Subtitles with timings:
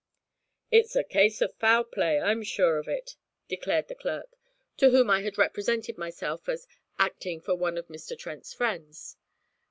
[0.71, 3.17] 'It's a case of foul play, I'm sure of it,'
[3.47, 4.35] declared the clerk,
[4.77, 6.65] to whom I had represented myself as
[6.97, 8.17] 'acting for one of Mr.
[8.17, 9.17] Trent's friends.'